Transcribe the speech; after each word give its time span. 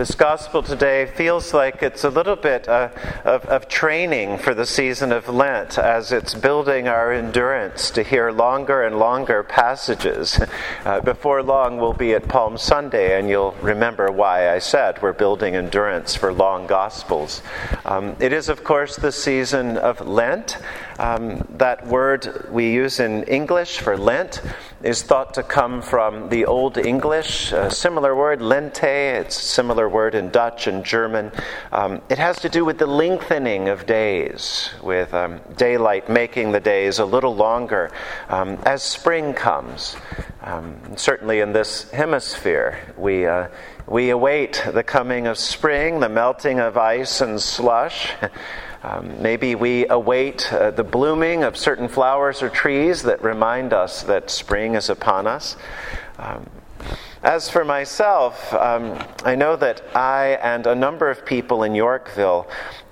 This 0.00 0.14
gospel 0.14 0.62
today 0.62 1.04
feels 1.04 1.52
like 1.52 1.82
it's 1.82 2.04
a 2.04 2.08
little 2.08 2.34
bit 2.34 2.66
uh, 2.66 2.88
of, 3.22 3.44
of, 3.44 3.68
training 3.68 4.38
for 4.38 4.54
the 4.54 4.64
season 4.64 5.12
of 5.12 5.28
Lent 5.28 5.76
as 5.76 6.10
it's 6.10 6.32
building 6.32 6.88
our 6.88 7.12
endurance 7.12 7.90
to 7.90 8.02
hear 8.02 8.30
longer 8.30 8.82
and 8.82 8.98
longer 8.98 9.42
passages. 9.42 10.40
Uh, 10.82 10.98
before 10.98 11.42
long, 11.42 11.76
we'll 11.76 11.92
be 11.92 12.14
at 12.14 12.26
Palm 12.26 12.56
Sunday, 12.56 13.18
and 13.18 13.28
you'll 13.28 13.54
remember 13.60 14.10
why 14.10 14.50
I 14.50 14.58
said 14.58 15.00
we're 15.02 15.12
building 15.12 15.54
endurance 15.54 16.14
for 16.14 16.32
long 16.32 16.66
gospels. 16.66 17.42
Um, 17.84 18.16
it 18.18 18.32
is, 18.32 18.48
of 18.48 18.64
course, 18.64 18.96
the 18.96 19.12
season 19.12 19.76
of 19.76 20.00
Lent. 20.00 20.56
Um, 21.00 21.46
that 21.56 21.86
word 21.86 22.50
we 22.50 22.72
use 22.72 23.00
in 23.00 23.22
English 23.22 23.78
for 23.78 23.96
Lent 23.96 24.42
is 24.82 25.02
thought 25.02 25.32
to 25.32 25.42
come 25.42 25.80
from 25.80 26.28
the 26.28 26.44
Old 26.44 26.76
English, 26.76 27.52
a 27.52 27.70
similar 27.70 28.14
word, 28.14 28.42
lente. 28.42 28.84
It's 28.84 29.38
a 29.38 29.42
similar 29.42 29.88
word 29.88 30.14
in 30.14 30.28
Dutch 30.28 30.66
and 30.66 30.84
German. 30.84 31.32
Um, 31.72 32.02
it 32.10 32.18
has 32.18 32.38
to 32.40 32.50
do 32.50 32.66
with 32.66 32.76
the 32.76 32.86
lengthening 32.86 33.70
of 33.70 33.86
days, 33.86 34.68
with 34.82 35.14
um, 35.14 35.40
daylight 35.56 36.10
making 36.10 36.52
the 36.52 36.60
days 36.60 36.98
a 36.98 37.06
little 37.06 37.34
longer 37.34 37.90
um, 38.28 38.58
as 38.66 38.82
spring 38.82 39.32
comes. 39.32 39.96
Um, 40.42 40.78
certainly 40.96 41.40
in 41.40 41.54
this 41.54 41.90
hemisphere, 41.92 42.78
we. 42.98 43.26
Uh, 43.26 43.48
we 43.86 44.10
await 44.10 44.62
the 44.72 44.84
coming 44.84 45.26
of 45.26 45.36
spring, 45.36 45.98
the 45.98 46.08
melting 46.08 46.60
of 46.60 46.76
ice 46.76 47.20
and 47.20 47.42
slush. 47.42 48.12
Um, 48.82 49.20
maybe 49.20 49.54
we 49.54 49.86
await 49.88 50.50
uh, 50.52 50.70
the 50.70 50.84
blooming 50.84 51.42
of 51.42 51.56
certain 51.56 51.88
flowers 51.88 52.42
or 52.42 52.48
trees 52.48 53.02
that 53.02 53.22
remind 53.22 53.74
us 53.74 54.02
that 54.04 54.30
spring 54.30 54.74
is 54.74 54.88
upon 54.88 55.26
us. 55.26 55.56
Um, 56.18 56.48
as 57.22 57.50
for 57.50 57.62
myself, 57.62 58.54
um, 58.54 58.98
I 59.22 59.34
know 59.34 59.54
that 59.56 59.82
I 59.94 60.38
and 60.42 60.66
a 60.66 60.74
number 60.74 61.10
of 61.10 61.26
people 61.26 61.62
in 61.62 61.74
Yorkville 61.74 62.48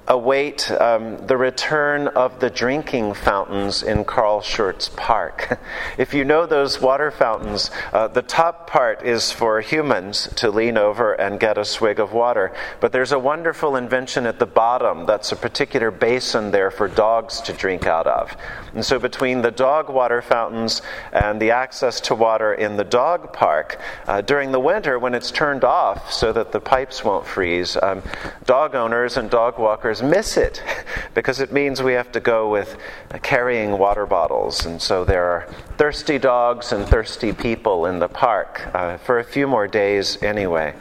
await 0.09 0.71
um, 0.71 1.19
the 1.27 1.37
return 1.37 2.09
of 2.09 2.41
the 2.41 2.49
drinking 2.49 3.13
fountains 3.13 3.83
in 3.83 4.05
Carl 4.05 4.41
Schurz 4.41 4.89
Park. 4.89 5.61
if 5.99 6.15
you 6.15 6.25
know 6.25 6.47
those 6.47 6.81
water 6.81 7.11
fountains, 7.11 7.71
uh, 7.93 8.09
the 8.09 8.23
top 8.23 8.71
part 8.71 9.03
is 9.05 9.31
for 9.31 9.61
humans 9.61 10.29
to 10.37 10.51
lean 10.51 10.79
over 10.79 11.13
and 11.13 11.39
get 11.39 11.59
a 11.59 11.65
swig 11.65 12.01
of 12.01 12.15
water. 12.15 12.55
But 12.81 12.93
there's 12.93 13.13
a 13.13 13.19
wonderful 13.19 13.77
invention 13.77 14.25
at 14.25 14.39
the 14.39 14.47
bottom 14.47 15.05
that's 15.05 15.31
a 15.31 15.37
particular 15.37 15.91
basin 15.91 16.53
there 16.53 16.71
for 16.71 16.89
dogs 16.89 17.43
to 17.43 17.53
drink 17.53 17.87
out 17.87 18.07
of. 18.07 18.35
And 18.75 18.85
so 18.85 18.99
between 18.99 19.43
the 19.43 19.51
dog 19.51 19.91
water 19.91 20.23
fountains 20.23 20.81
and 21.13 21.41
the 21.41 21.51
access 21.51 22.01
to 22.03 22.15
water 22.15 22.55
in 22.55 22.79
the 22.79 22.85
dog 22.85 23.35
park, 23.35 23.79
uh, 24.07 24.23
during 24.23 24.53
the 24.53 24.61
winter 24.61 24.99
when 24.99 25.15
it's 25.15 25.31
turned 25.31 25.65
off 25.65 26.11
so 26.11 26.33
that 26.33 26.53
the 26.53 26.61
pipes 26.61 27.05
won't 27.05 27.27
freeze, 27.27 27.77
um, 27.83 28.03
dog 28.47 28.75
owners 28.75 29.19
and 29.19 29.29
dog 29.29 29.59
walkers 29.59 29.98
miss 30.03 30.37
it 30.37 30.63
because 31.15 31.41
it 31.41 31.53
means 31.53 31.83
we 31.83 31.93
have 31.93 32.13
to 32.13 32.21
go 32.21 32.51
with 32.51 32.77
uh, 33.11 33.19
carrying 33.19 33.79
water 33.79 34.07
bottles. 34.07 34.65
And 34.67 34.81
so 34.81 35.05
there 35.05 35.25
are 35.25 35.49
thirsty 35.77 36.19
dogs 36.19 36.73
and 36.73 36.87
thirsty 36.87 37.33
people 37.33 37.87
in 37.87 37.99
the 37.99 38.09
park 38.09 38.69
uh, 38.75 38.99
for 38.99 39.19
a 39.19 39.25
few 39.25 39.47
more 39.47 39.67
days 39.67 40.23
anyway. 40.23 40.75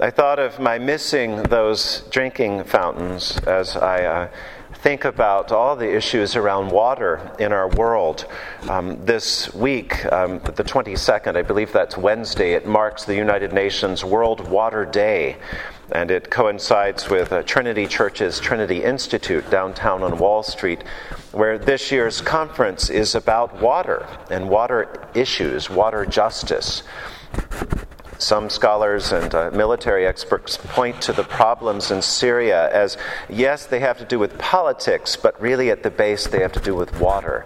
I 0.00 0.10
thought 0.10 0.40
of 0.40 0.58
my 0.58 0.78
missing 0.78 1.44
those 1.44 2.00
drinking 2.10 2.64
fountains 2.64 3.38
as 3.46 3.76
I 3.76 4.04
uh, 4.04 4.28
think 4.84 5.04
about 5.04 5.52
all 5.52 5.76
the 5.76 5.96
issues 5.96 6.36
around 6.36 6.70
water 6.70 7.32
in 7.38 7.52
our 7.52 7.68
world. 7.68 8.26
Um, 8.68 9.02
this 9.06 9.54
week, 9.54 10.04
um, 10.12 10.40
the 10.40 10.64
22nd, 10.64 11.36
I 11.36 11.42
believe 11.42 11.72
that's 11.72 11.96
Wednesday, 11.96 12.52
it 12.52 12.66
marks 12.66 13.04
the 13.04 13.14
United 13.14 13.52
Nations 13.52 14.04
World 14.04 14.46
Water 14.48 14.84
Day 14.84 15.36
and 15.92 16.10
it 16.10 16.30
coincides 16.30 17.08
with 17.10 17.32
uh, 17.32 17.42
Trinity 17.42 17.86
Church's 17.86 18.40
Trinity 18.40 18.82
Institute 18.82 19.48
downtown 19.50 20.02
on 20.02 20.18
Wall 20.18 20.42
Street, 20.42 20.82
where 21.32 21.58
this 21.58 21.92
year's 21.92 22.20
conference 22.20 22.90
is 22.90 23.14
about 23.14 23.60
water 23.60 24.06
and 24.30 24.48
water 24.48 25.08
issues, 25.14 25.68
water 25.68 26.06
justice. 26.06 26.82
Some 28.18 28.48
scholars 28.48 29.12
and 29.12 29.34
uh, 29.34 29.50
military 29.52 30.06
experts 30.06 30.56
point 30.56 31.02
to 31.02 31.12
the 31.12 31.24
problems 31.24 31.90
in 31.90 32.00
Syria 32.00 32.70
as 32.72 32.96
yes, 33.28 33.66
they 33.66 33.80
have 33.80 33.98
to 33.98 34.04
do 34.04 34.18
with 34.18 34.38
politics, 34.38 35.16
but 35.16 35.38
really 35.40 35.70
at 35.70 35.82
the 35.82 35.90
base 35.90 36.26
they 36.26 36.40
have 36.40 36.52
to 36.52 36.60
do 36.60 36.74
with 36.74 36.98
water. 37.00 37.44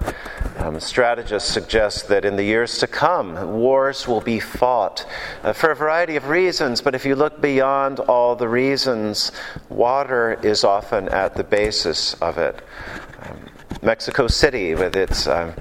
Um, 0.58 0.80
strategists 0.80 1.48
suggest 1.48 2.08
that 2.08 2.24
in 2.24 2.34
the 2.34 2.42
years 2.42 2.78
to 2.78 2.88
come, 2.88 3.52
wars 3.52 4.08
will 4.08 4.20
be 4.20 4.40
fought 4.40 5.06
uh, 5.44 5.52
for 5.52 5.70
a 5.70 5.76
variety 5.76 6.16
of 6.16 6.28
reasons, 6.28 6.80
but 6.80 6.96
if 6.96 7.04
you 7.04 7.14
look 7.14 7.40
beyond 7.40 8.00
all 8.00 8.34
the 8.34 8.48
reasons, 8.48 9.30
water 9.68 10.36
is 10.42 10.64
often 10.64 11.08
at 11.10 11.36
the 11.36 11.44
basis 11.44 12.14
of 12.14 12.38
it. 12.38 12.60
Um, 13.22 13.38
Mexico 13.82 14.26
City, 14.26 14.74
with 14.74 14.96
its 14.96 15.28
um, 15.28 15.54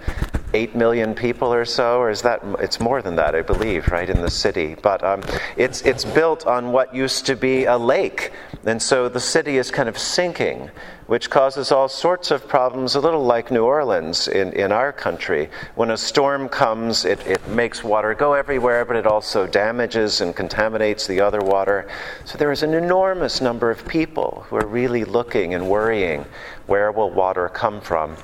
8 0.55 0.75
million 0.75 1.13
people 1.13 1.53
or 1.53 1.65
so, 1.65 1.99
or 1.99 2.09
is 2.09 2.23
that, 2.23 2.41
it's 2.59 2.79
more 2.79 3.01
than 3.03 3.17
that, 3.17 3.35
I 3.35 3.43
believe, 3.43 3.89
right, 3.89 4.09
in 4.09 4.21
the 4.21 4.31
city. 4.31 4.75
But 4.81 5.03
um, 5.03 5.21
it's, 5.57 5.81
it's 5.81 6.05
built 6.05 6.47
on 6.47 6.71
what 6.71 6.95
used 6.95 7.27
to 7.27 7.35
be 7.35 7.65
a 7.65 7.77
lake, 7.77 8.31
and 8.67 8.81
so 8.81 9.09
the 9.09 9.19
city 9.19 9.57
is 9.57 9.71
kind 9.71 9.89
of 9.89 9.97
sinking 9.97 10.69
which 11.07 11.29
causes 11.29 11.71
all 11.71 11.87
sorts 11.87 12.31
of 12.31 12.47
problems, 12.47 12.95
a 12.95 12.99
little 12.99 13.23
like 13.23 13.49
New 13.49 13.63
Orleans 13.63 14.27
in, 14.27 14.51
in 14.53 14.71
our 14.71 14.91
country. 14.91 15.49
When 15.75 15.89
a 15.89 15.97
storm 15.97 16.49
comes, 16.49 17.05
it, 17.05 17.25
it 17.25 17.47
makes 17.47 17.83
water 17.83 18.13
go 18.13 18.33
everywhere, 18.33 18.83
but 18.83 18.97
it 18.97 19.07
also 19.07 19.47
damages 19.47 20.21
and 20.21 20.35
contaminates 20.35 21.07
the 21.07 21.21
other 21.21 21.39
water. 21.39 21.87
So 22.25 22.37
there 22.37 22.51
is 22.51 22.61
an 22.61 22.73
enormous 22.73 23.41
number 23.41 23.71
of 23.71 23.87
people 23.87 24.45
who 24.47 24.57
are 24.57 24.67
really 24.67 25.05
looking 25.05 25.53
and 25.53 25.69
worrying 25.69 26.25
where 26.67 26.91
will 26.91 27.09
water 27.09 27.47
come 27.47 27.79
from? 27.79 28.17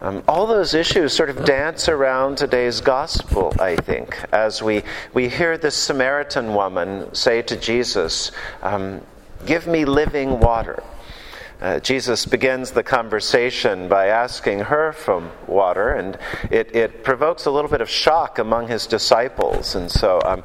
Um, 0.00 0.22
all 0.26 0.46
those 0.46 0.72
issues 0.72 1.12
sort 1.12 1.28
of 1.28 1.44
dance 1.44 1.90
around 1.90 2.38
today's 2.38 2.80
gospel, 2.80 3.54
I 3.60 3.76
think, 3.76 4.18
as 4.32 4.62
we, 4.62 4.82
we 5.12 5.28
hear 5.28 5.58
this 5.58 5.76
Samaritan 5.76 6.54
woman 6.54 7.14
say 7.14 7.42
to 7.42 7.54
Jesus, 7.54 8.32
um, 8.62 9.02
Give 9.44 9.66
me 9.66 9.84
living 9.84 10.38
water. 10.38 10.82
Uh, 11.62 11.78
Jesus 11.78 12.26
begins 12.26 12.72
the 12.72 12.82
conversation 12.82 13.86
by 13.86 14.08
asking 14.08 14.58
her 14.58 14.92
from 14.92 15.30
water, 15.46 15.90
and 15.90 16.18
it, 16.50 16.74
it, 16.74 17.04
provokes 17.04 17.46
a 17.46 17.52
little 17.52 17.70
bit 17.70 17.80
of 17.80 17.88
shock 17.88 18.40
among 18.40 18.66
his 18.66 18.88
disciples. 18.88 19.76
And 19.76 19.88
so, 19.88 20.20
um, 20.24 20.42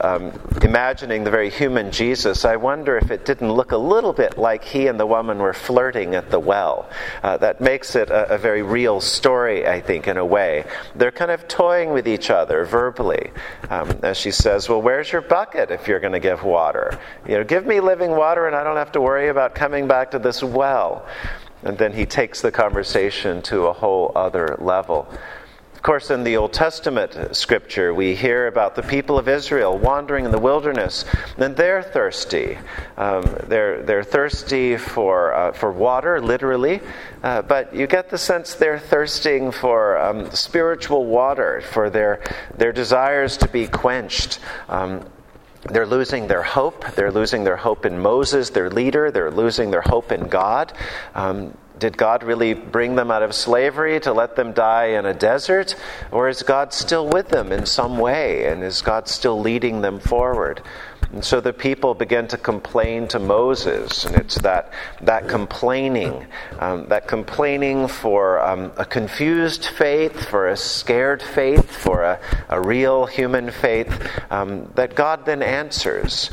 um, 0.00 0.32
imagining 0.62 1.24
the 1.24 1.30
very 1.32 1.50
human 1.50 1.90
Jesus, 1.90 2.44
I 2.44 2.54
wonder 2.54 2.96
if 2.96 3.10
it 3.10 3.24
didn't 3.24 3.50
look 3.50 3.72
a 3.72 3.76
little 3.76 4.12
bit 4.12 4.38
like 4.38 4.62
he 4.62 4.86
and 4.86 4.98
the 4.98 5.06
woman 5.06 5.38
were 5.38 5.52
flirting 5.52 6.14
at 6.14 6.30
the 6.30 6.38
well. 6.38 6.88
Uh, 7.24 7.36
that 7.38 7.60
makes 7.60 7.96
it 7.96 8.10
a, 8.10 8.34
a, 8.34 8.38
very 8.38 8.62
real 8.62 9.00
story, 9.00 9.66
I 9.66 9.80
think, 9.80 10.06
in 10.06 10.18
a 10.18 10.24
way. 10.24 10.66
They're 10.94 11.10
kind 11.10 11.32
of 11.32 11.48
toying 11.48 11.90
with 11.90 12.06
each 12.06 12.30
other 12.30 12.64
verbally. 12.64 13.32
Um, 13.70 13.98
as 14.04 14.16
she 14.18 14.30
says, 14.30 14.68
Well, 14.68 14.82
where's 14.82 15.10
your 15.10 15.22
bucket 15.22 15.72
if 15.72 15.88
you're 15.88 16.00
going 16.00 16.12
to 16.12 16.20
give 16.20 16.44
water? 16.44 16.96
You 17.26 17.38
know, 17.38 17.44
give 17.44 17.66
me 17.66 17.80
living 17.80 18.12
water, 18.12 18.46
and 18.46 18.54
I 18.54 18.62
don't 18.62 18.76
have 18.76 18.92
to 18.92 19.00
worry 19.00 19.30
about 19.30 19.56
coming 19.56 19.88
back 19.88 20.12
to 20.12 20.20
this 20.20 20.43
well. 20.44 21.06
And 21.62 21.78
then 21.78 21.92
he 21.92 22.06
takes 22.06 22.42
the 22.42 22.52
conversation 22.52 23.40
to 23.42 23.66
a 23.66 23.72
whole 23.72 24.12
other 24.14 24.56
level. 24.60 25.08
Of 25.74 25.82
course, 25.82 26.10
in 26.10 26.24
the 26.24 26.38
Old 26.38 26.54
Testament 26.54 27.36
scripture, 27.36 27.92
we 27.92 28.14
hear 28.14 28.46
about 28.46 28.74
the 28.74 28.82
people 28.82 29.18
of 29.18 29.28
Israel 29.28 29.76
wandering 29.76 30.24
in 30.24 30.30
the 30.30 30.38
wilderness, 30.38 31.04
and 31.36 31.54
they're 31.56 31.82
thirsty. 31.82 32.56
Um, 32.96 33.24
they're, 33.48 33.82
they're 33.82 34.02
thirsty 34.02 34.78
for, 34.78 35.34
uh, 35.34 35.52
for 35.52 35.70
water, 35.70 36.22
literally, 36.22 36.80
uh, 37.22 37.42
but 37.42 37.74
you 37.74 37.86
get 37.86 38.08
the 38.08 38.16
sense 38.16 38.54
they're 38.54 38.78
thirsting 38.78 39.50
for 39.50 39.98
um, 39.98 40.30
spiritual 40.30 41.04
water, 41.04 41.60
for 41.60 41.90
their, 41.90 42.22
their 42.56 42.72
desires 42.72 43.36
to 43.38 43.48
be 43.48 43.66
quenched. 43.66 44.40
Um, 44.70 45.04
they're 45.70 45.86
losing 45.86 46.26
their 46.26 46.42
hope. 46.42 46.84
They're 46.94 47.12
losing 47.12 47.44
their 47.44 47.56
hope 47.56 47.86
in 47.86 47.98
Moses, 47.98 48.50
their 48.50 48.70
leader. 48.70 49.10
They're 49.10 49.30
losing 49.30 49.70
their 49.70 49.82
hope 49.82 50.12
in 50.12 50.28
God. 50.28 50.72
Um, 51.14 51.56
did 51.78 51.96
God 51.96 52.22
really 52.22 52.54
bring 52.54 52.94
them 52.94 53.10
out 53.10 53.22
of 53.22 53.34
slavery 53.34 53.98
to 54.00 54.12
let 54.12 54.36
them 54.36 54.52
die 54.52 54.86
in 54.86 55.06
a 55.06 55.14
desert? 55.14 55.74
Or 56.12 56.28
is 56.28 56.42
God 56.42 56.72
still 56.72 57.08
with 57.08 57.28
them 57.28 57.52
in 57.52 57.66
some 57.66 57.98
way? 57.98 58.46
And 58.46 58.62
is 58.62 58.80
God 58.82 59.08
still 59.08 59.40
leading 59.40 59.80
them 59.80 59.98
forward? 59.98 60.62
And 61.12 61.24
so 61.24 61.40
the 61.40 61.52
people 61.52 61.94
begin 61.94 62.26
to 62.28 62.36
complain 62.36 63.06
to 63.08 63.20
Moses, 63.20 64.04
and 64.04 64.16
it's 64.16 64.36
that, 64.38 64.72
that 65.02 65.28
complaining, 65.28 66.26
um, 66.58 66.86
that 66.88 67.06
complaining 67.06 67.86
for 67.86 68.40
um, 68.40 68.72
a 68.76 68.84
confused 68.84 69.66
faith, 69.66 70.28
for 70.28 70.48
a 70.48 70.56
scared 70.56 71.22
faith, 71.22 71.70
for 71.70 72.02
a, 72.02 72.20
a 72.48 72.60
real 72.60 73.06
human 73.06 73.52
faith, 73.52 74.10
um, 74.30 74.72
that 74.74 74.96
God 74.96 75.24
then 75.24 75.40
answers. 75.40 76.30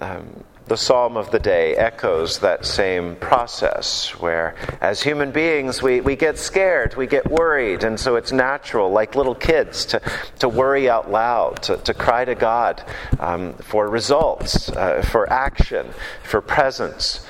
Um, 0.00 0.44
the 0.70 0.76
psalm 0.76 1.16
of 1.16 1.32
the 1.32 1.38
day 1.40 1.74
echoes 1.74 2.38
that 2.38 2.64
same 2.64 3.16
process 3.16 4.10
where, 4.20 4.54
as 4.80 5.02
human 5.02 5.32
beings, 5.32 5.82
we, 5.82 6.00
we 6.00 6.14
get 6.14 6.38
scared, 6.38 6.94
we 6.94 7.08
get 7.08 7.28
worried, 7.28 7.82
and 7.82 7.98
so 7.98 8.14
it's 8.14 8.30
natural, 8.30 8.88
like 8.88 9.16
little 9.16 9.34
kids, 9.34 9.84
to, 9.84 10.00
to 10.38 10.48
worry 10.48 10.88
out 10.88 11.10
loud, 11.10 11.60
to, 11.60 11.76
to 11.78 11.92
cry 11.92 12.24
to 12.24 12.36
God 12.36 12.84
um, 13.18 13.52
for 13.54 13.88
results, 13.88 14.68
uh, 14.68 15.02
for 15.02 15.28
action, 15.28 15.88
for 16.22 16.40
presence. 16.40 17.26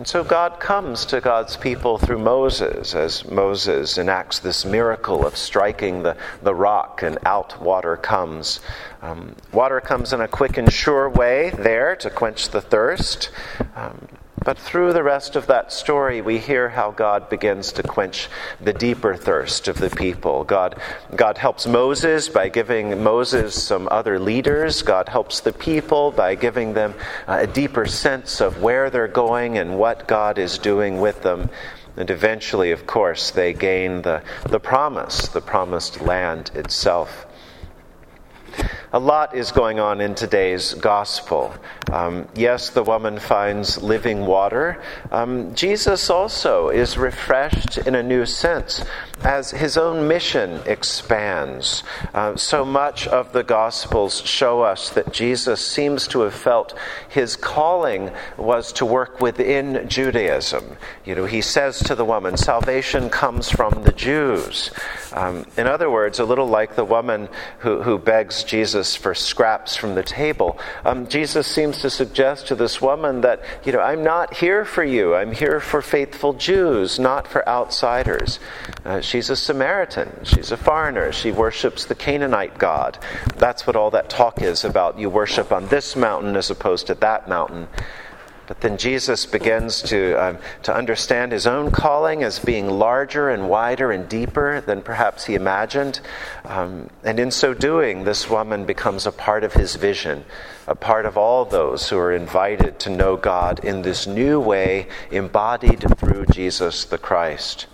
And 0.00 0.08
so 0.08 0.24
God 0.24 0.60
comes 0.60 1.04
to 1.04 1.20
God's 1.20 1.58
people 1.58 1.98
through 1.98 2.20
Moses 2.20 2.94
as 2.94 3.30
Moses 3.30 3.98
enacts 3.98 4.38
this 4.38 4.64
miracle 4.64 5.26
of 5.26 5.36
striking 5.36 6.04
the, 6.04 6.16
the 6.42 6.54
rock 6.54 7.02
and 7.02 7.18
out 7.26 7.60
water 7.60 7.98
comes. 7.98 8.60
Um, 9.02 9.36
water 9.52 9.78
comes 9.78 10.14
in 10.14 10.22
a 10.22 10.26
quick 10.26 10.56
and 10.56 10.72
sure 10.72 11.10
way 11.10 11.50
there 11.50 11.96
to 11.96 12.08
quench 12.08 12.48
the 12.48 12.62
thirst. 12.62 13.30
Um, 13.76 14.08
but 14.50 14.58
through 14.58 14.92
the 14.92 15.04
rest 15.04 15.36
of 15.36 15.46
that 15.46 15.72
story, 15.72 16.20
we 16.20 16.36
hear 16.36 16.68
how 16.68 16.90
God 16.90 17.28
begins 17.28 17.70
to 17.70 17.84
quench 17.84 18.28
the 18.60 18.72
deeper 18.72 19.14
thirst 19.14 19.68
of 19.68 19.78
the 19.78 19.90
people. 19.90 20.42
God, 20.42 20.74
God 21.14 21.38
helps 21.38 21.68
Moses 21.68 22.28
by 22.28 22.48
giving 22.48 23.00
Moses 23.00 23.62
some 23.62 23.86
other 23.92 24.18
leaders. 24.18 24.82
God 24.82 25.08
helps 25.08 25.38
the 25.38 25.52
people 25.52 26.10
by 26.10 26.34
giving 26.34 26.72
them 26.72 26.94
a 27.28 27.46
deeper 27.46 27.86
sense 27.86 28.40
of 28.40 28.60
where 28.60 28.90
they're 28.90 29.06
going 29.06 29.56
and 29.56 29.78
what 29.78 30.08
God 30.08 30.36
is 30.36 30.58
doing 30.58 31.00
with 31.00 31.22
them. 31.22 31.48
And 31.96 32.10
eventually, 32.10 32.72
of 32.72 32.88
course, 32.88 33.30
they 33.30 33.52
gain 33.52 34.02
the, 34.02 34.20
the 34.48 34.58
promise, 34.58 35.28
the 35.28 35.40
promised 35.40 36.00
land 36.00 36.50
itself. 36.56 37.24
A 38.92 38.98
lot 38.98 39.36
is 39.36 39.52
going 39.52 39.78
on 39.78 40.00
in 40.00 40.16
today's 40.16 40.74
gospel. 40.74 41.54
Um, 41.92 42.26
yes, 42.34 42.70
the 42.70 42.82
woman 42.82 43.20
finds 43.20 43.80
living 43.80 44.26
water. 44.26 44.82
Um, 45.12 45.54
Jesus 45.54 46.10
also 46.10 46.70
is 46.70 46.98
refreshed 46.98 47.78
in 47.78 47.94
a 47.94 48.02
new 48.02 48.26
sense 48.26 48.84
as 49.22 49.50
his 49.50 49.76
own 49.76 50.08
mission 50.08 50.60
expands. 50.66 51.84
Uh, 52.14 52.34
so 52.36 52.64
much 52.64 53.06
of 53.06 53.32
the 53.32 53.42
Gospels 53.42 54.22
show 54.22 54.62
us 54.62 54.90
that 54.90 55.12
Jesus 55.12 55.64
seems 55.64 56.08
to 56.08 56.20
have 56.20 56.34
felt 56.34 56.76
his 57.08 57.36
calling 57.36 58.10
was 58.38 58.72
to 58.72 58.86
work 58.86 59.20
within 59.20 59.88
Judaism. 59.88 60.76
You 61.04 61.14
know, 61.14 61.26
he 61.26 61.42
says 61.42 61.78
to 61.80 61.94
the 61.94 62.04
woman, 62.04 62.36
Salvation 62.36 63.10
comes 63.10 63.50
from 63.50 63.82
the 63.82 63.92
Jews. 63.92 64.70
Um, 65.12 65.44
in 65.56 65.66
other 65.66 65.90
words, 65.90 66.18
a 66.18 66.24
little 66.24 66.46
like 66.46 66.74
the 66.74 66.84
woman 66.84 67.28
who, 67.58 67.82
who 67.82 67.98
begs 67.98 68.42
Jesus 68.42 68.79
for 68.96 69.14
scraps 69.14 69.76
from 69.76 69.94
the 69.94 70.02
table, 70.02 70.58
um, 70.84 71.06
Jesus 71.08 71.46
seems 71.46 71.80
to 71.82 71.90
suggest 71.90 72.48
to 72.48 72.54
this 72.54 72.80
woman 72.80 73.20
that, 73.20 73.42
you 73.64 73.72
know, 73.72 73.80
I'm 73.80 74.02
not 74.02 74.34
here 74.34 74.64
for 74.64 74.84
you, 74.84 75.14
I'm 75.14 75.32
here 75.32 75.60
for 75.60 75.82
faithful 75.82 76.32
Jews, 76.32 76.98
not 76.98 77.26
for 77.26 77.48
outsiders. 77.48 78.38
Uh, 78.84 79.00
she's 79.00 79.30
a 79.30 79.36
Samaritan. 79.36 80.24
She's 80.24 80.52
a 80.52 80.56
foreigner. 80.56 81.12
She 81.12 81.32
worships 81.32 81.84
the 81.84 81.94
Canaanite 81.94 82.58
God. 82.58 82.98
That's 83.36 83.66
what 83.66 83.76
all 83.76 83.90
that 83.90 84.08
talk 84.08 84.40
is 84.42 84.64
about. 84.64 84.98
You 84.98 85.10
worship 85.10 85.52
on 85.52 85.68
this 85.68 85.96
mountain 85.96 86.36
as 86.36 86.50
opposed 86.50 86.86
to 86.88 86.94
that 86.96 87.28
mountain. 87.28 87.68
But 88.50 88.62
then 88.62 88.78
Jesus 88.78 89.26
begins 89.26 89.80
to, 89.82 90.14
um, 90.14 90.38
to 90.64 90.74
understand 90.74 91.30
his 91.30 91.46
own 91.46 91.70
calling 91.70 92.24
as 92.24 92.40
being 92.40 92.68
larger 92.68 93.30
and 93.30 93.48
wider 93.48 93.92
and 93.92 94.08
deeper 94.08 94.60
than 94.60 94.82
perhaps 94.82 95.26
he 95.26 95.36
imagined. 95.36 96.00
Um, 96.44 96.90
and 97.04 97.20
in 97.20 97.30
so 97.30 97.54
doing, 97.54 98.02
this 98.02 98.28
woman 98.28 98.64
becomes 98.66 99.06
a 99.06 99.12
part 99.12 99.44
of 99.44 99.52
his 99.52 99.76
vision, 99.76 100.24
a 100.66 100.74
part 100.74 101.06
of 101.06 101.16
all 101.16 101.44
those 101.44 101.90
who 101.90 101.98
are 101.98 102.12
invited 102.12 102.80
to 102.80 102.90
know 102.90 103.16
God 103.16 103.64
in 103.64 103.82
this 103.82 104.08
new 104.08 104.40
way, 104.40 104.88
embodied 105.12 105.84
through 105.96 106.26
Jesus 106.26 106.84
the 106.84 106.98
Christ. 106.98 107.68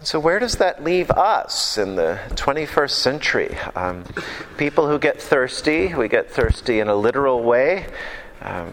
So, 0.00 0.20
where 0.20 0.38
does 0.38 0.58
that 0.58 0.84
leave 0.84 1.10
us 1.10 1.76
in 1.76 1.96
the 1.96 2.20
21st 2.36 2.90
century? 2.90 3.58
Um, 3.74 4.04
people 4.58 4.86
who 4.88 5.00
get 5.00 5.20
thirsty, 5.20 5.92
we 5.92 6.06
get 6.06 6.30
thirsty 6.30 6.78
in 6.78 6.86
a 6.86 6.94
literal 6.94 7.42
way. 7.42 7.86
Um, 8.40 8.72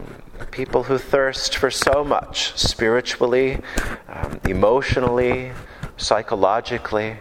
people 0.52 0.84
who 0.84 0.98
thirst 0.98 1.58
for 1.58 1.72
so 1.72 2.04
much 2.04 2.58
spiritually, 2.58 3.60
um, 4.08 4.40
emotionally, 4.48 5.52
psychologically. 5.98 7.18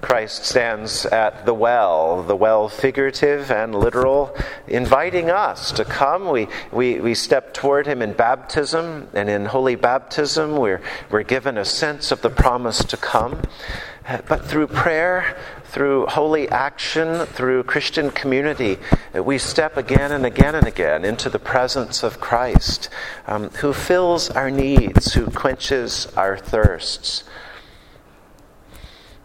Christ 0.00 0.44
stands 0.44 1.04
at 1.06 1.44
the 1.44 1.54
well, 1.54 2.22
the 2.22 2.36
well 2.36 2.68
figurative 2.68 3.50
and 3.50 3.74
literal, 3.74 4.34
inviting 4.66 5.30
us 5.30 5.72
to 5.72 5.84
come. 5.84 6.28
We, 6.28 6.48
we, 6.72 7.00
we 7.00 7.14
step 7.14 7.52
toward 7.52 7.86
him 7.86 8.00
in 8.02 8.14
baptism, 8.14 9.08
and 9.12 9.28
in 9.28 9.46
holy 9.46 9.76
baptism, 9.76 10.56
we're, 10.56 10.80
we're 11.10 11.22
given 11.22 11.58
a 11.58 11.64
sense 11.64 12.10
of 12.10 12.22
the 12.22 12.30
promise 12.30 12.84
to 12.84 12.96
come. 12.96 13.42
But 14.26 14.46
through 14.46 14.68
prayer, 14.68 15.36
through 15.66 16.06
holy 16.06 16.48
action, 16.48 17.26
through 17.26 17.62
Christian 17.64 18.10
community, 18.10 18.78
we 19.14 19.38
step 19.38 19.76
again 19.76 20.10
and 20.10 20.26
again 20.26 20.54
and 20.54 20.66
again 20.66 21.04
into 21.04 21.30
the 21.30 21.38
presence 21.38 22.02
of 22.02 22.20
Christ, 22.20 22.88
um, 23.28 23.50
who 23.50 23.72
fills 23.72 24.28
our 24.30 24.50
needs, 24.50 25.12
who 25.12 25.30
quenches 25.30 26.06
our 26.16 26.36
thirsts. 26.36 27.22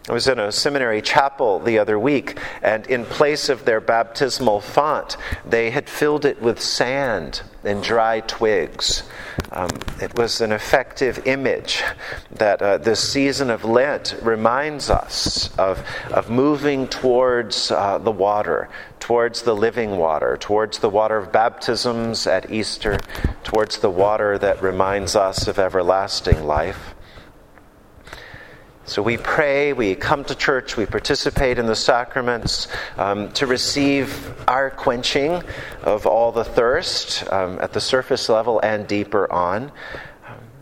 I 0.07 0.13
was 0.13 0.27
in 0.27 0.37
a 0.37 0.51
seminary 0.51 1.01
chapel 1.01 1.59
the 1.59 1.79
other 1.79 1.97
week, 1.97 2.37
and 2.61 2.85
in 2.85 3.05
place 3.05 3.49
of 3.49 3.65
their 3.65 3.81
baptismal 3.81 4.61
font, 4.61 5.17
they 5.43 5.71
had 5.71 5.89
filled 5.89 6.25
it 6.25 6.39
with 6.39 6.61
sand 6.61 7.41
and 7.63 7.81
dry 7.81 8.19
twigs. 8.19 9.01
Um, 9.51 9.69
it 9.99 10.15
was 10.15 10.41
an 10.41 10.51
effective 10.51 11.25
image 11.25 11.83
that 12.31 12.61
uh, 12.61 12.77
this 12.77 12.99
season 12.99 13.49
of 13.49 13.65
Lent 13.65 14.15
reminds 14.21 14.91
us 14.91 15.49
of, 15.57 15.83
of 16.11 16.29
moving 16.29 16.87
towards 16.87 17.71
uh, 17.71 17.97
the 17.97 18.11
water, 18.11 18.69
towards 18.99 19.41
the 19.41 19.55
living 19.55 19.97
water, 19.97 20.37
towards 20.39 20.79
the 20.79 20.89
water 20.89 21.17
of 21.17 21.31
baptisms 21.31 22.27
at 22.27 22.51
Easter, 22.51 22.99
towards 23.43 23.79
the 23.79 23.89
water 23.89 24.37
that 24.37 24.61
reminds 24.61 25.15
us 25.15 25.47
of 25.47 25.57
everlasting 25.57 26.43
life. 26.43 26.94
So 28.87 29.01
we 29.01 29.17
pray, 29.17 29.73
we 29.73 29.95
come 29.95 30.23
to 30.25 30.35
church, 30.35 30.77
we 30.77 30.85
participate 30.85 31.57
in 31.57 31.65
the 31.65 31.75
sacraments 31.75 32.67
um, 32.97 33.31
to 33.31 33.47
receive 33.47 34.31
our 34.47 34.69
quenching 34.69 35.41
of 35.81 36.05
all 36.05 36.31
the 36.31 36.43
thirst 36.43 37.27
um, 37.33 37.57
at 37.59 37.73
the 37.73 37.81
surface 37.81 38.29
level 38.29 38.59
and 38.59 38.87
deeper 38.87 39.31
on. 39.31 39.71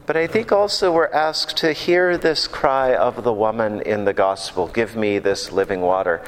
But 0.06 0.16
I 0.16 0.28
think 0.28 0.54
also 0.54 0.94
we're 0.94 1.12
asked 1.12 1.58
to 1.58 1.74
hear 1.74 2.18
this 2.18 2.48
cry 2.48 2.96
of 2.96 3.26
the 3.26 3.34
woman 3.34 3.82
in 3.82 4.06
the 4.06 4.14
gospel 4.14 4.70
Give 4.70 4.96
me 4.96 5.20
this 5.20 5.52
living 5.52 5.82
water. 5.82 6.24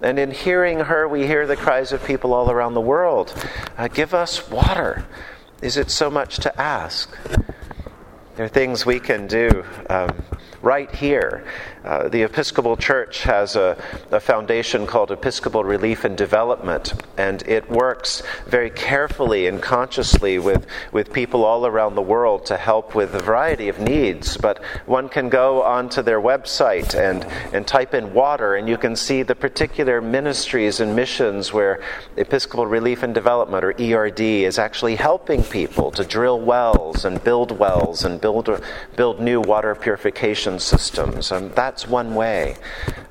And 0.00 0.20
in 0.20 0.30
hearing 0.30 0.78
her, 0.78 1.08
we 1.08 1.26
hear 1.26 1.48
the 1.48 1.56
cries 1.56 1.90
of 1.90 2.04
people 2.04 2.34
all 2.34 2.52
around 2.52 2.74
the 2.74 2.80
world 2.80 3.34
uh, 3.76 3.88
Give 3.88 4.14
us 4.14 4.48
water. 4.48 5.04
Is 5.60 5.76
it 5.76 5.90
so 5.90 6.08
much 6.08 6.36
to 6.36 6.60
ask? 6.60 7.12
There 8.34 8.46
are 8.46 8.48
things 8.48 8.86
we 8.86 8.98
can 8.98 9.26
do. 9.26 9.62
Um, 9.90 10.24
right 10.62 10.94
here. 10.94 11.44
Uh, 11.84 12.08
the 12.08 12.22
Episcopal 12.22 12.76
Church 12.76 13.24
has 13.24 13.56
a, 13.56 13.76
a, 14.12 14.20
foundation 14.20 14.86
called 14.86 15.10
Episcopal 15.10 15.64
Relief 15.64 16.04
and 16.04 16.16
Development, 16.16 16.94
and 17.18 17.42
it 17.48 17.68
works 17.68 18.22
very 18.46 18.70
carefully 18.70 19.48
and 19.48 19.60
consciously 19.60 20.38
with, 20.38 20.64
with 20.92 21.12
people 21.12 21.44
all 21.44 21.66
around 21.66 21.96
the 21.96 22.02
world 22.02 22.46
to 22.46 22.56
help 22.56 22.94
with 22.94 23.12
a 23.14 23.18
variety 23.18 23.68
of 23.68 23.80
needs. 23.80 24.36
But 24.36 24.62
one 24.86 25.08
can 25.08 25.28
go 25.28 25.62
onto 25.62 26.02
their 26.02 26.20
website 26.20 26.94
and, 26.94 27.24
and 27.52 27.66
type 27.66 27.94
in 27.94 28.14
water, 28.14 28.54
and 28.54 28.68
you 28.68 28.78
can 28.78 28.94
see 28.94 29.24
the 29.24 29.34
particular 29.34 30.00
ministries 30.00 30.78
and 30.78 30.94
missions 30.94 31.52
where 31.52 31.82
Episcopal 32.16 32.68
Relief 32.68 33.02
and 33.02 33.12
Development, 33.12 33.64
or 33.64 33.74
ERD, 33.80 34.20
is 34.20 34.56
actually 34.56 34.94
helping 34.94 35.42
people 35.42 35.90
to 35.90 36.04
drill 36.04 36.40
wells 36.40 37.04
and 37.04 37.22
build 37.24 37.50
wells 37.58 38.04
and 38.04 38.20
build, 38.22 38.48
build 38.96 39.20
new 39.20 39.40
water 39.40 39.74
purification 39.74 40.58
systems. 40.58 41.30
Um, 41.30 41.50
that's 41.50 41.86
one 41.86 42.14
way. 42.14 42.56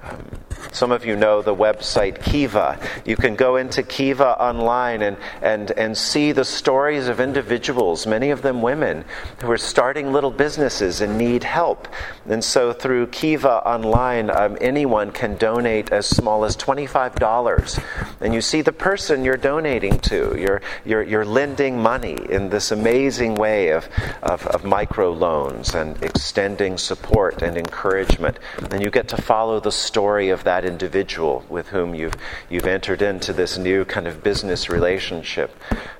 Um, 0.03 0.25
some 0.71 0.91
of 0.91 1.05
you 1.05 1.15
know 1.15 1.41
the 1.41 1.55
website 1.55 2.21
Kiva. 2.23 2.79
You 3.05 3.15
can 3.15 3.35
go 3.35 3.55
into 3.55 3.83
Kiva 3.83 4.41
online 4.41 5.01
and, 5.01 5.17
and, 5.41 5.71
and 5.71 5.97
see 5.97 6.31
the 6.31 6.45
stories 6.45 7.07
of 7.07 7.19
individuals, 7.19 8.05
many 8.05 8.29
of 8.29 8.41
them 8.41 8.61
women, 8.61 9.05
who 9.41 9.51
are 9.51 9.57
starting 9.57 10.11
little 10.11 10.31
businesses 10.31 11.01
and 11.01 11.17
need 11.17 11.43
help. 11.43 11.87
And 12.25 12.43
so 12.43 12.73
through 12.73 13.07
Kiva 13.07 13.67
online, 13.67 14.29
um, 14.29 14.57
anyone 14.61 15.11
can 15.11 15.35
donate 15.37 15.91
as 15.91 16.05
small 16.05 16.45
as 16.45 16.55
$25. 16.57 17.83
And 18.19 18.33
you 18.33 18.41
see 18.41 18.61
the 18.61 18.73
person 18.73 19.25
you're 19.25 19.37
donating 19.37 19.99
to. 20.01 20.35
You're, 20.37 20.61
you're, 20.85 21.03
you're 21.03 21.25
lending 21.25 21.81
money 21.81 22.17
in 22.29 22.49
this 22.49 22.71
amazing 22.71 23.35
way 23.35 23.69
of, 23.69 23.89
of, 24.21 24.45
of 24.47 24.63
microloans 24.63 25.73
and 25.73 26.01
extending 26.03 26.77
support 26.77 27.41
and 27.41 27.57
encouragement. 27.57 28.37
And 28.69 28.83
you 28.83 28.91
get 28.91 29.07
to 29.09 29.17
follow 29.21 29.59
the 29.59 29.71
story 29.71 30.29
of 30.29 30.43
that 30.43 30.50
that 30.51 30.65
individual 30.65 31.45
with 31.47 31.69
whom 31.69 31.95
you've, 31.95 32.13
you've 32.49 32.65
entered 32.65 33.01
into 33.01 33.31
this 33.31 33.57
new 33.57 33.85
kind 33.85 34.05
of 34.05 34.21
business 34.21 34.69
relationship. 34.69 35.49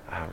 Um, 0.09 0.29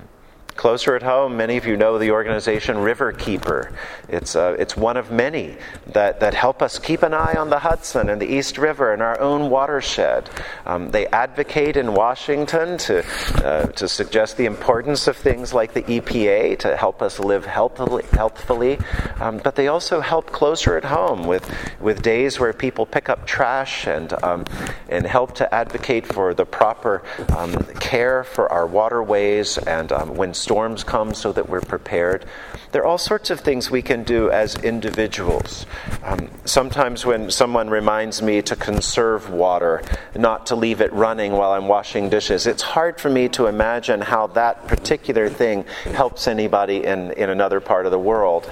Closer 0.59 0.97
at 0.97 1.05
home, 1.05 1.37
many 1.37 1.57
of 1.57 1.67
you 1.67 1.77
know 1.77 1.99
the 1.99 2.11
organization 2.11 2.79
Riverkeeper. 2.79 3.73
It's, 4.09 4.35
uh, 4.35 4.57
it's 4.59 4.77
one 4.77 4.97
of 4.97 5.13
many 5.13 5.57
that, 5.93 6.19
that 6.19 6.35
help 6.35 6.63
us 6.63 6.81
keep 6.81 7.05
an 7.05 7.15
eye 7.15 7.37
on 7.39 7.49
the 7.49 7.61
Hudson 7.61 8.09
and 8.09 8.21
the 8.21 8.27
East 8.27 8.59
River 8.59 8.93
and 8.93 9.01
our 9.01 9.21
own 9.21 9.51
watershed. 9.51 10.29
Um, 10.67 10.91
they 10.91 11.07
advocate 11.07 11.77
in 11.77 11.95
Washington 11.95 12.77
to, 12.79 13.07
uh, 13.45 13.67
to 13.67 13.87
suggest 13.87 14.37
the 14.37 14.47
importance 14.47 15.07
of 15.07 15.17
things 15.17 15.55
like 15.55 15.75
the 15.75 15.83
EPA 15.83 16.59
to 16.59 16.77
help 16.77 17.03
us 17.03 17.21
live 17.21 17.47
healthily, 17.47 18.03
healthfully. 18.11 18.81
Um, 19.21 19.39
but 19.39 19.55
they 19.55 19.69
also 19.69 20.01
help 20.01 20.33
closer 20.33 20.77
at 20.77 20.87
home 20.87 21.23
with, 21.23 21.49
with 21.79 22.03
days 22.03 22.41
where 22.41 22.53
people 22.53 22.85
pick 22.85 23.09
up 23.09 23.29
trash 23.29 23.87
and, 23.87 24.13
um, 24.25 24.45
and 24.89 25.07
help 25.07 25.37
to 25.37 25.55
advocate 25.55 26.05
for 26.05 26.35
the 26.35 26.45
proper 26.45 27.05
um, 27.37 27.53
care 27.79 28.25
for 28.25 28.51
our 28.51 28.67
waterways 28.67 29.57
and 29.59 29.93
um, 29.93 30.17
when 30.17 30.35
storms 30.49 30.83
come 30.83 31.13
so 31.13 31.31
that 31.31 31.47
we're 31.47 31.61
prepared. 31.61 32.25
There 32.73 32.81
are 32.81 32.87
all 32.87 32.97
sorts 32.97 33.29
of 33.29 33.41
things 33.41 33.71
we 33.71 33.83
can 33.83 34.03
do 34.03 34.31
as 34.31 34.55
individuals. 34.65 35.67
Um, 36.03 36.31
sometimes 36.47 37.05
when 37.05 37.31
someone 37.31 37.69
reminds 37.69 38.23
me 38.23 38.41
to 38.41 38.57
conserve 38.57 39.29
water, 39.29 39.83
not 40.17 40.47
to 40.47 40.57
leave 40.57 40.81
it 40.81 40.91
running 40.95 41.33
while 41.33 41.53
I'm 41.53 41.69
washing 41.69 42.09
dishes, 42.09 42.47
it's 42.47 42.63
hard 42.63 42.99
for 42.99 43.11
me 43.11 43.29
to 43.29 43.45
imagine 43.45 44.01
how 44.01 44.29
that 44.29 44.67
particular 44.67 45.29
thing 45.29 45.67
helps 45.93 46.27
anybody 46.27 46.83
in, 46.83 47.11
in 47.13 47.29
another 47.29 47.61
part 47.61 47.85
of 47.85 47.93
the 47.93 47.99
world. 47.99 48.49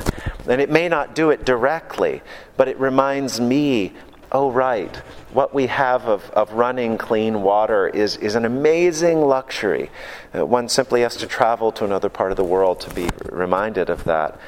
And 0.47 0.61
it 0.61 0.69
may 0.69 0.91
not 0.91 1.15
do 1.15 1.31
it 1.31 1.47
directly, 1.47 2.21
but 2.59 2.69
it 2.69 2.79
reminds 2.79 3.41
me 3.41 3.95
oh, 4.33 4.51
right, 4.51 4.95
what 5.33 5.55
we 5.55 5.67
have 5.67 6.07
of, 6.07 6.29
of 6.31 6.53
running 6.53 6.99
clean 6.99 7.43
water 7.43 7.89
is, 7.89 8.17
is 8.17 8.35
an 8.35 8.45
amazing 8.45 9.21
luxury. 9.21 9.91
Uh, 10.35 10.45
one 10.45 10.69
simply 10.69 11.03
has 11.03 11.17
to 11.17 11.27
travel 11.27 11.73
to 11.73 11.85
another 11.85 12.09
part 12.09 12.31
of 12.31 12.37
the 12.37 12.45
world 12.45 12.81
to 12.81 12.95
be 12.95 13.09
reminded 13.31 13.91
of 13.91 14.05
that. 14.05 14.39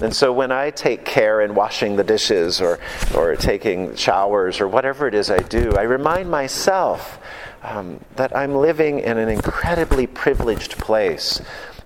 And 0.00 0.14
so 0.14 0.32
when 0.32 0.52
I 0.52 0.70
take 0.70 1.04
care 1.04 1.40
in 1.40 1.54
washing 1.54 1.96
the 1.96 2.04
dishes 2.04 2.60
or, 2.60 2.78
or 3.16 3.34
taking 3.34 3.96
showers 3.96 4.60
or 4.60 4.68
whatever 4.68 5.08
it 5.08 5.14
is 5.14 5.30
I 5.30 5.38
do, 5.38 5.72
I 5.76 5.82
remind 5.82 6.30
myself 6.30 7.18
um, 7.62 8.00
that 8.14 8.36
I'm 8.36 8.54
living 8.54 9.00
in 9.00 9.18
an 9.18 9.28
incredibly 9.28 10.06
privileged 10.06 10.78
place. 10.78 11.40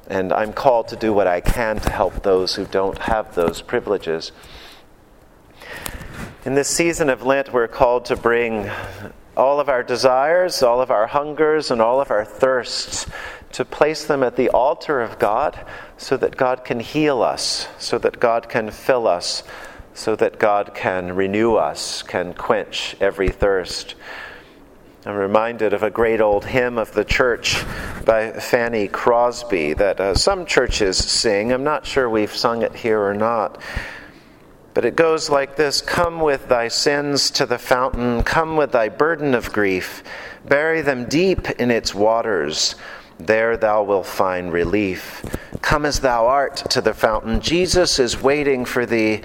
And 0.09 0.33
I'm 0.33 0.53
called 0.53 0.89
to 0.89 0.97
do 0.97 1.15
what 1.15 1.27
I 1.27 1.41
can 1.41 1.81
to 1.81 1.91
help 1.91 2.23
those 2.23 2.55
who 2.55 2.67
don't 2.67 2.99
have 2.99 3.35
those 3.35 3.63
privileges. 3.63 4.33
In 6.45 6.55
this 6.55 6.67
season 6.67 7.09
of 7.09 7.23
Lent, 7.23 7.53
we're 7.53 7.69
called 7.69 8.07
to 8.07 8.17
bring 8.17 8.69
all 9.37 9.61
of 9.61 9.69
our 9.69 9.85
desires, 9.85 10.61
all 10.61 10.81
of 10.81 10.91
our 10.91 11.07
hungers, 11.07 11.71
and 11.71 11.81
all 11.81 12.01
of 12.01 12.11
our 12.11 12.25
thirsts, 12.25 13.07
to 13.53 13.65
place 13.65 14.05
them 14.05 14.25
at 14.25 14.35
the 14.35 14.49
altar 14.51 15.01
of 15.01 15.21
God 15.21 15.65
so 15.97 16.17
that 16.17 16.37
God 16.37 16.65
can 16.65 16.81
heal 16.81 17.23
us, 17.23 17.69
so 17.79 17.97
that 17.99 18.19
God 18.19 18.49
can 18.49 18.73
fill 18.73 19.07
us, 19.07 19.45
so 19.95 20.17
that 20.17 20.41
God 20.41 20.75
can 20.75 21.15
renew 21.15 21.55
us, 21.55 22.03
can 22.03 22.35
quench 22.35 22.97
every 23.01 23.29
thirst. 23.29 23.95
I'm 25.07 25.15
reminded 25.15 25.73
of 25.73 25.85
a 25.85 25.91
great 25.91 26.21
old 26.21 26.45
hymn 26.47 26.77
of 26.77 26.93
the 26.93 27.05
church 27.05 27.63
by 28.05 28.33
Fanny 28.33 28.89
Crosby 28.89 29.75
that 29.75 30.01
uh, 30.01 30.15
some 30.17 30.45
churches 30.47 30.99
sing. 30.99 31.53
I'm 31.53 31.63
not 31.63 31.87
sure 31.87 32.11
we've 32.11 32.35
sung 32.35 32.63
it 32.63 32.75
here 32.75 33.01
or 33.01 33.15
not. 33.15 33.63
But 34.75 34.85
it 34.85 34.97
goes 34.97 35.29
like 35.29 35.57
this 35.57 35.81
Come 35.81 36.21
with 36.21 36.49
thy 36.49 36.69
sins 36.69 37.31
to 37.33 37.47
the 37.47 37.59
fountain, 37.59 38.23
come 38.23 38.57
with 38.57 38.73
thy 38.73 38.89
burden 38.89 39.35
of 39.35 39.53
grief, 39.53 40.03
bury 40.47 40.81
them 40.81 41.07
deep 41.07 41.51
in 41.51 41.71
its 41.71 41.95
waters. 41.95 42.75
There 43.19 43.57
thou 43.57 43.85
wilt 43.85 44.07
find 44.07 44.53
relief. 44.53 45.23
Come 45.61 45.87
as 45.87 46.01
thou 46.01 46.27
art 46.27 46.57
to 46.71 46.81
the 46.81 46.95
fountain. 46.95 47.41
Jesus 47.41 47.99
is 47.99 48.21
waiting 48.21 48.65
for 48.65 48.87
thee. 48.87 49.23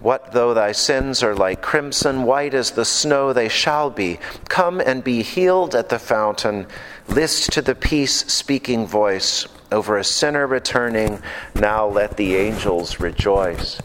What 0.00 0.32
though 0.32 0.54
thy 0.54 0.72
sins 0.72 1.22
are 1.22 1.34
like 1.34 1.62
crimson, 1.62 2.24
white 2.24 2.54
as 2.54 2.72
the 2.72 2.84
snow 2.84 3.32
they 3.32 3.48
shall 3.48 3.90
be. 3.90 4.18
Come 4.48 4.80
and 4.80 5.04
be 5.04 5.22
healed 5.22 5.74
at 5.74 5.88
the 5.88 5.98
fountain. 5.98 6.66
List 7.08 7.52
to 7.52 7.62
the 7.62 7.74
peace 7.74 8.24
speaking 8.26 8.86
voice. 8.86 9.46
Over 9.70 9.96
a 9.96 10.04
sinner 10.04 10.46
returning, 10.46 11.22
now 11.54 11.86
let 11.86 12.16
the 12.16 12.36
angels 12.36 13.00
rejoice. 13.00 13.80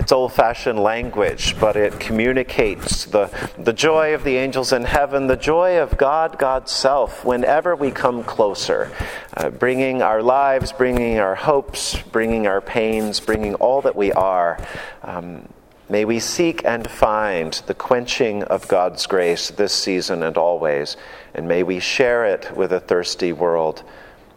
It's 0.00 0.12
old 0.12 0.32
fashioned 0.32 0.78
language, 0.78 1.60
but 1.60 1.76
it 1.76 2.00
communicates 2.00 3.04
the, 3.04 3.30
the 3.58 3.74
joy 3.74 4.14
of 4.14 4.24
the 4.24 4.38
angels 4.38 4.72
in 4.72 4.84
heaven, 4.84 5.26
the 5.26 5.36
joy 5.36 5.78
of 5.78 5.98
God, 5.98 6.38
God's 6.38 6.72
self, 6.72 7.22
whenever 7.22 7.76
we 7.76 7.90
come 7.90 8.24
closer, 8.24 8.90
uh, 9.36 9.50
bringing 9.50 10.00
our 10.00 10.22
lives, 10.22 10.72
bringing 10.72 11.18
our 11.18 11.34
hopes, 11.34 12.00
bringing 12.00 12.46
our 12.46 12.62
pains, 12.62 13.20
bringing 13.20 13.54
all 13.56 13.82
that 13.82 13.94
we 13.94 14.10
are. 14.12 14.58
Um, 15.02 15.46
may 15.90 16.06
we 16.06 16.18
seek 16.18 16.64
and 16.64 16.90
find 16.90 17.52
the 17.66 17.74
quenching 17.74 18.42
of 18.44 18.68
God's 18.68 19.06
grace 19.06 19.50
this 19.50 19.74
season 19.74 20.22
and 20.22 20.38
always, 20.38 20.96
and 21.34 21.46
may 21.46 21.62
we 21.62 21.78
share 21.78 22.24
it 22.24 22.56
with 22.56 22.72
a 22.72 22.80
thirsty 22.80 23.34
world. 23.34 23.82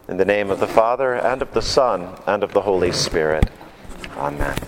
In 0.08 0.18
the 0.18 0.26
name 0.26 0.50
of 0.50 0.60
the 0.60 0.68
Father, 0.68 1.14
and 1.14 1.40
of 1.40 1.54
the 1.54 1.62
Son, 1.62 2.20
and 2.26 2.42
of 2.42 2.52
the 2.52 2.60
Holy 2.60 2.92
Spirit. 2.92 3.48
Amen. 4.18 4.58